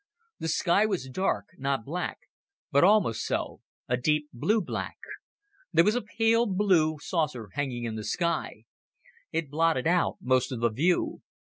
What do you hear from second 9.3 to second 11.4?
It blotted out most of the view.